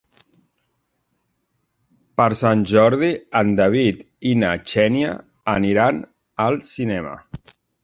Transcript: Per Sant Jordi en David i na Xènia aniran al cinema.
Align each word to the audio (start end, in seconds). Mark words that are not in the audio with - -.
Per 2.21 2.27
Sant 2.39 2.63
Jordi 2.71 3.11
en 3.43 3.53
David 3.61 4.01
i 4.31 4.33
na 4.47 4.51
Xènia 4.73 5.13
aniran 5.57 6.03
al 6.49 6.61
cinema. 6.75 7.17